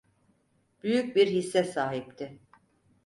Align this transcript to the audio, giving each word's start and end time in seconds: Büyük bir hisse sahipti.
Büyük 0.83 1.15
bir 1.15 1.27
hisse 1.27 1.63
sahipti. 1.63 2.39